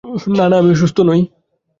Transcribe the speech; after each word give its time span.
না, 0.37 0.45
না, 0.49 0.55
আমি 0.57 0.71
অসুস্থ 0.71 0.97
নই। 1.01 1.21